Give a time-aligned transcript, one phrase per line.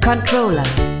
[0.00, 0.99] Controller.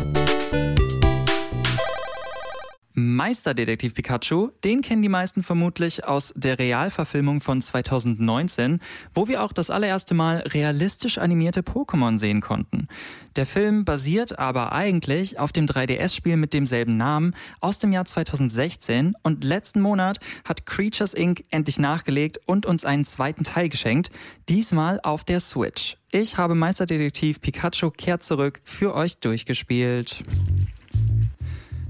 [3.20, 8.80] Meisterdetektiv Pikachu, den kennen die meisten vermutlich aus der Realverfilmung von 2019,
[9.12, 12.88] wo wir auch das allererste Mal realistisch animierte Pokémon sehen konnten.
[13.36, 19.12] Der Film basiert aber eigentlich auf dem 3DS-Spiel mit demselben Namen aus dem Jahr 2016
[19.22, 21.44] und letzten Monat hat Creatures Inc.
[21.50, 24.10] endlich nachgelegt und uns einen zweiten Teil geschenkt,
[24.48, 25.98] diesmal auf der Switch.
[26.10, 30.24] Ich habe Meisterdetektiv Pikachu kehrt zurück für euch durchgespielt.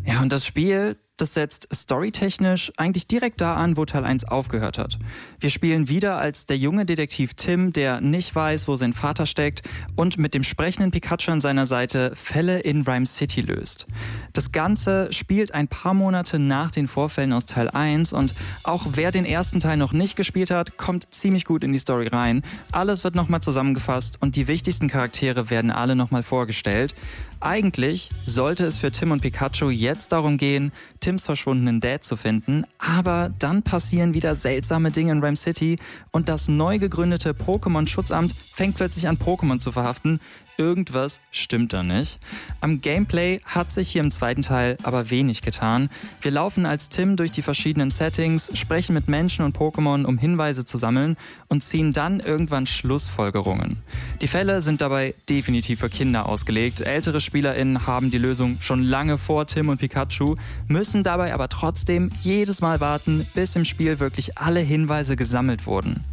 [0.04, 4.78] Ja, und das Spiel, das setzt storytechnisch eigentlich direkt da an, wo Teil 1 aufgehört
[4.78, 4.98] hat.
[5.38, 9.62] Wir spielen wieder als der junge Detektiv Tim, der nicht weiß, wo sein Vater steckt
[9.96, 13.86] und mit dem sprechenden Pikachu an seiner Seite Fälle in Rhyme City löst.
[14.32, 19.10] Das Ganze spielt ein paar Monate nach den Vorfällen aus Teil 1 und auch wer
[19.10, 22.42] den ersten Teil noch nicht gespielt hat, kommt ziemlich gut in die Story rein.
[22.72, 26.94] Alles wird nochmal zusammengefasst und die wichtigsten Charaktere werden alle nochmal vorgestellt.
[27.42, 30.72] Eigentlich sollte es für Tim und Pikachu jetzt darum gehen,
[31.10, 35.76] Tims verschwundenen Dad zu finden, aber dann passieren wieder seltsame Dinge in Ram City
[36.12, 40.20] und das neu gegründete Pokémon-Schutzamt fängt plötzlich an, Pokémon zu verhaften,
[40.56, 42.20] irgendwas stimmt da nicht.
[42.60, 45.90] Am Gameplay hat sich hier im zweiten Teil aber wenig getan.
[46.20, 50.64] Wir laufen als Tim durch die verschiedenen Settings, sprechen mit Menschen und Pokémon, um Hinweise
[50.64, 51.16] zu sammeln
[51.48, 53.78] und ziehen dann irgendwann Schlussfolgerungen.
[54.20, 56.82] Die Fälle sind dabei definitiv für Kinder ausgelegt.
[56.82, 60.36] Ältere SpielerInnen haben die Lösung schon lange vor Tim und Pikachu,
[60.68, 66.04] müssen dabei aber trotzdem jedes Mal warten, bis im Spiel wirklich alle Hinweise gesammelt wurden.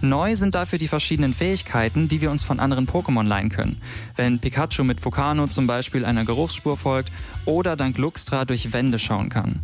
[0.00, 3.80] Neu sind dafür die verschiedenen Fähigkeiten, die wir uns von anderen Pokémon leihen können
[4.16, 7.12] wenn Pikachu mit Fukano zum Beispiel einer Geruchsspur folgt
[7.44, 9.60] oder dank Luxtra durch Wände schauen kann.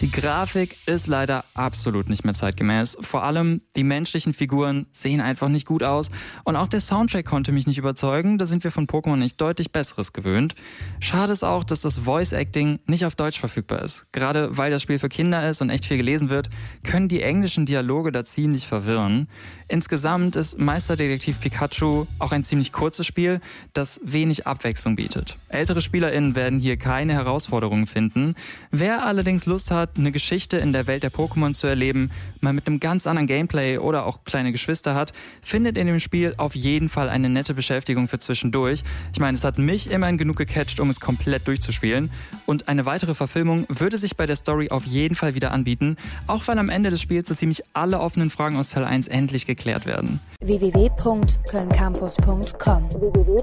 [0.00, 2.98] Die Grafik ist leider absolut nicht mehr zeitgemäß.
[3.00, 6.10] Vor allem die menschlichen Figuren sehen einfach nicht gut aus
[6.44, 8.38] und auch der Soundtrack konnte mich nicht überzeugen.
[8.38, 10.54] Da sind wir von Pokémon nicht deutlich Besseres gewöhnt.
[11.00, 14.06] Schade ist auch, dass das Voice Acting nicht auf Deutsch verfügbar ist.
[14.12, 16.50] Gerade weil das Spiel für Kinder ist und echt viel gelesen wird,
[16.82, 19.28] können die englischen Dialoge da ziemlich verwirren.
[19.68, 23.40] Insgesamt ist Meisterdetektiv Pikachu auch ein ziemlich kurzes Spiel,
[23.72, 25.36] das wenig Abwechslung bietet.
[25.48, 28.34] Ältere SpielerInnen werden hier keine Herausforderungen finden.
[28.70, 32.66] Wer allerdings Lust hat, eine Geschichte in der Welt der Pokémon zu erleben, mal mit
[32.66, 36.88] einem ganz anderen Gameplay oder auch kleine Geschwister hat, findet in dem Spiel auf jeden
[36.88, 38.82] Fall eine nette Beschäftigung für zwischendurch.
[39.12, 42.10] Ich meine, es hat mich immerhin genug gecatcht, um es komplett durchzuspielen.
[42.46, 46.48] Und eine weitere Verfilmung würde sich bei der Story auf jeden Fall wieder anbieten, auch
[46.48, 49.84] weil am Ende des Spiels so ziemlich alle offenen Fragen aus Teil 1 endlich geklärt
[49.84, 50.20] werden.
[50.40, 53.34] www.kölncampus.com www